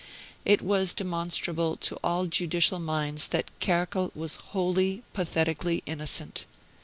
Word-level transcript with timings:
It 0.45 0.63
was 0.63 0.93
demonstrable 0.93 1.75
to 1.75 1.99
all 2.03 2.25
judicial 2.25 2.79
minds 2.79 3.27
that 3.27 3.51
Kerkel 3.59 4.09
was 4.15 4.37
wholly, 4.37 5.03
pathetically 5.13 5.83
innocent. 5.85 6.47